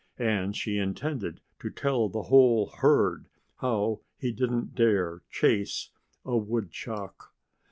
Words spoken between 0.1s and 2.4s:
And she intended to tell the